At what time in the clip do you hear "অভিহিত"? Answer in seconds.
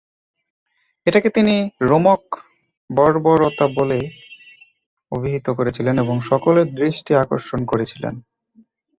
5.11-5.47